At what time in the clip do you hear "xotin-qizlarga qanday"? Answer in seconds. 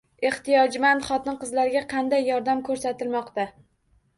1.09-2.27